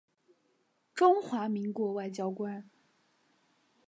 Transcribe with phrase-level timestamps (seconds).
[0.95, 2.67] 中华民国外交官。